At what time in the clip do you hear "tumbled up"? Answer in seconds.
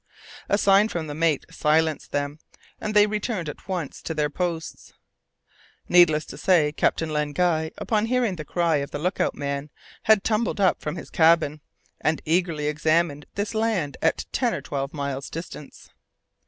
10.23-10.81